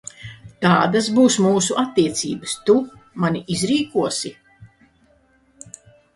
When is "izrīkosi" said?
3.59-4.35